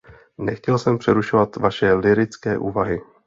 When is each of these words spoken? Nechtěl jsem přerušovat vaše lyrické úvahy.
Nechtěl 0.37 0.77
jsem 0.77 0.97
přerušovat 0.97 1.55
vaše 1.55 1.93
lyrické 1.93 2.57
úvahy. 2.57 3.01